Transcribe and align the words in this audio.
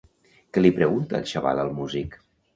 Què 0.57 0.63
li 0.63 0.71
pregunta 0.77 1.19
el 1.21 1.29
xaval 1.33 1.63
al 1.67 1.71
músic? 1.83 2.19